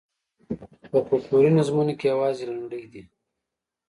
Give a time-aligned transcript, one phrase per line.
[0.89, 3.01] په فوکلوري نظمونو کې یوازې لنډۍ دي.